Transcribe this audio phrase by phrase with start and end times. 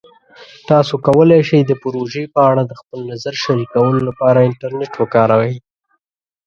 [0.69, 5.53] تاسو کولی شئ د پروژې په اړه د خپل نظر شریکولو لپاره انټرنیټ وکاروئ.